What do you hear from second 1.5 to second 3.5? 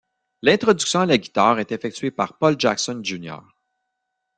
est effectuée par Paul Jackson Jr.